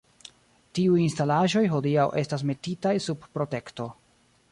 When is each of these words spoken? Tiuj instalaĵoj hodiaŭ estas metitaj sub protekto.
Tiuj 0.77 0.95
instalaĵoj 1.01 1.63
hodiaŭ 1.73 2.05
estas 2.21 2.45
metitaj 2.53 2.95
sub 3.09 3.29
protekto. 3.37 3.87